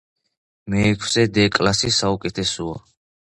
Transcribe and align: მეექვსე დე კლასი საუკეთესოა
მეექვსე 0.73 1.25
დე 1.37 1.45
კლასი 1.59 1.93
საუკეთესოა 1.99 2.83